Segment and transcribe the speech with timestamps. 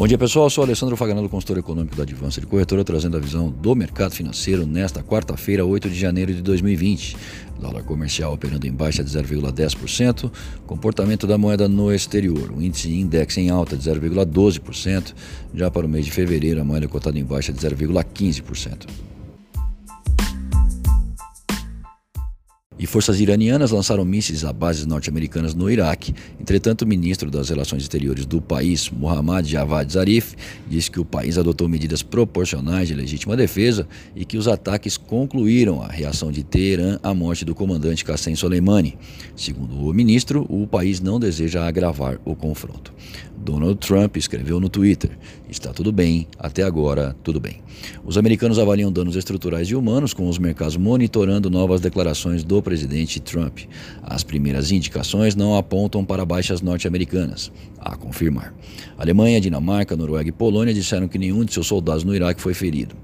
[0.00, 3.20] Bom dia pessoal, eu sou Alessandro Faganello, consultor econômico da Advança de Corretora, trazendo a
[3.20, 7.18] visão do mercado financeiro nesta quarta-feira, 8 de janeiro de 2020.
[7.60, 10.32] Dólar comercial operando em baixa de 0,10%,
[10.66, 15.12] comportamento da moeda no exterior, o índice index em alta de 0,12%,
[15.52, 19.09] já para o mês de fevereiro a moeda cotada em baixa de 0,15%.
[22.80, 26.14] E forças iranianas lançaram mísseis a bases norte-americanas no Iraque.
[26.40, 30.34] Entretanto, o ministro das Relações Exteriores do país, Mohammad Javad Zarif,
[30.66, 35.82] disse que o país adotou medidas proporcionais de legítima defesa e que os ataques concluíram
[35.82, 38.96] a reação de Teherã à morte do comandante Qassem Soleimani.
[39.36, 42.94] Segundo o ministro, o país não deseja agravar o confronto.
[43.42, 45.10] Donald Trump escreveu no Twitter:
[45.48, 47.62] Está tudo bem, até agora tudo bem.
[48.04, 53.18] Os americanos avaliam danos estruturais e humanos, com os mercados monitorando novas declarações do presidente
[53.20, 53.60] Trump.
[54.02, 57.50] As primeiras indicações não apontam para baixas norte-americanas.
[57.78, 58.54] A confirmar.
[58.98, 62.94] Alemanha, Dinamarca, Noruega e Polônia disseram que nenhum de seus soldados no Iraque foi ferido.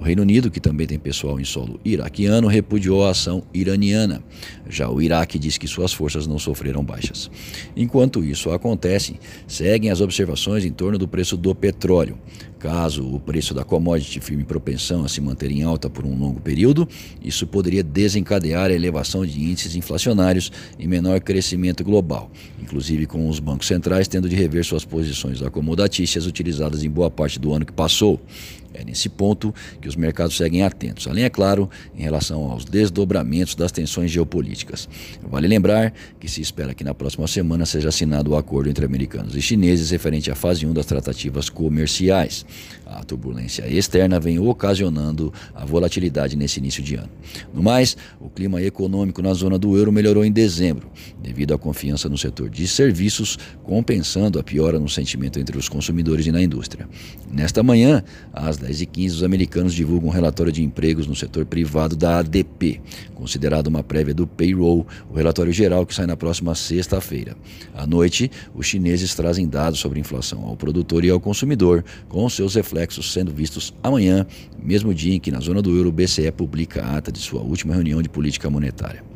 [0.00, 4.22] O Reino Unido, que também tem pessoal em solo iraquiano, repudiou a ação iraniana.
[4.66, 7.30] Já o Iraque diz que suas forças não sofreram baixas.
[7.76, 12.18] Enquanto isso acontece, seguem as observações em torno do preço do petróleo.
[12.58, 16.40] Caso o preço da commodity firme propensão a se manter em alta por um longo
[16.40, 16.88] período,
[17.22, 22.30] isso poderia desencadear a elevação de índices inflacionários e menor crescimento global,
[22.62, 27.38] inclusive com os bancos centrais tendo de rever suas posições acomodatícias utilizadas em boa parte
[27.38, 28.20] do ano que passou.
[28.72, 33.54] É nesse ponto que os mercados seguem atentos, além, é claro, em relação aos desdobramentos
[33.54, 34.88] das tensões geopolíticas.
[35.28, 39.34] Vale lembrar que se espera que na próxima semana seja assinado o acordo entre americanos
[39.34, 42.44] e chineses referente à fase 1 das tratativas comerciais.
[42.86, 47.08] A turbulência externa vem ocasionando a volatilidade nesse início de ano.
[47.54, 50.90] No mais, o clima econômico na zona do euro melhorou em dezembro,
[51.22, 56.26] devido à confiança no setor de serviços, compensando a piora no sentimento entre os consumidores
[56.26, 56.88] e na indústria.
[57.30, 58.02] Nesta manhã,
[58.32, 62.80] às 10h15, os americanos divulgam um relatório de empregos no setor privado da ADP,
[63.14, 67.36] considerado uma prévia do payroll, o relatório geral que sai na próxima sexta-feira.
[67.74, 72.54] À noite, os chineses trazem dados sobre inflação ao produtor e ao consumidor, com seus
[72.54, 74.26] reflexos sendo vistos amanhã,
[74.62, 77.40] mesmo dia em que na zona do euro o BCE publica a ata de sua
[77.40, 79.09] última reunião de política monetária.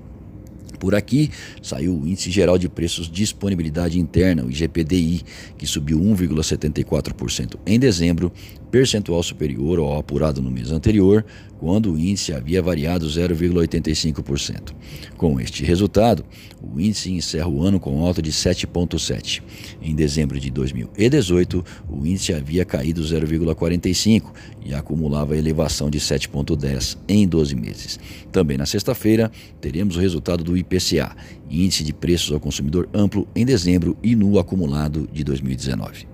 [0.84, 1.31] Por aqui.
[1.62, 5.22] Saiu o Índice Geral de Preços Disponibilidade Interna, o IGPDI,
[5.56, 8.31] que subiu 1,74% em dezembro,
[8.71, 11.25] percentual superior ao apurado no mês anterior,
[11.65, 14.75] quando o índice havia variado 0,85%.
[15.17, 16.23] Com este resultado,
[16.63, 19.41] o índice encerra o ano com alta de 7,7%.
[19.81, 24.25] Em dezembro de 2018, o índice havia caído 0,45%
[24.63, 27.99] e acumulava elevação de 7,10% em 12 meses.
[28.31, 31.17] Também na sexta-feira, teremos o resultado do IPCA,
[31.49, 36.14] Índice de Preços ao Consumidor Amplo, em dezembro e no acumulado de 2019.